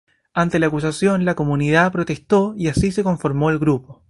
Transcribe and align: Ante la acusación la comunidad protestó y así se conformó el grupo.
Ante 0.33 0.57
la 0.57 0.65
acusación 0.65 1.25
la 1.25 1.35
comunidad 1.35 1.91
protestó 1.91 2.55
y 2.57 2.69
así 2.69 2.91
se 2.91 3.03
conformó 3.03 3.51
el 3.51 3.59
grupo. 3.59 3.99